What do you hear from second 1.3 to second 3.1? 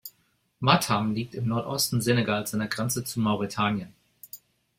im Nordosten Senegals an der Grenze